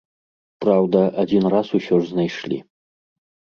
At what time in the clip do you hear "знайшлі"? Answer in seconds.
2.15-2.57